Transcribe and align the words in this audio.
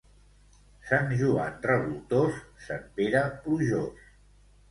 Sant 0.91 1.11
Joan 1.19 1.59
revoltós, 1.67 2.41
Sant 2.69 2.89
Pere 3.01 3.23
plujós. 3.45 4.09